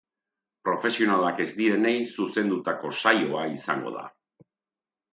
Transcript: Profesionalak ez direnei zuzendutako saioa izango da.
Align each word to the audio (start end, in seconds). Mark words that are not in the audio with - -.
Profesionalak 0.69 1.43
ez 1.45 1.47
direnei 1.59 1.95
zuzendutako 2.23 2.95
saioa 3.05 3.47
izango 3.61 3.97
da. 4.01 4.11